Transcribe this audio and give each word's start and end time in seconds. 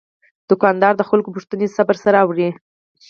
دوکاندار 0.49 0.93
د 0.97 1.01
خلکو 1.09 1.33
پوښتنې 1.35 1.67
صبر 1.75 1.95
سره 2.05 2.17
اوري. 2.25 2.49